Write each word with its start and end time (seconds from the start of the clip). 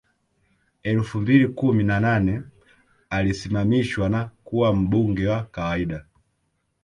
Elfu 0.83 1.17
mbili 1.21 1.47
kumi 1.47 1.83
na 1.83 1.99
nane 1.99 2.41
alisimamishwa 3.09 4.09
na 4.09 4.31
kuwa 4.43 4.75
mbunge 4.75 5.27
wa 5.27 5.43
kawaida 5.43 6.05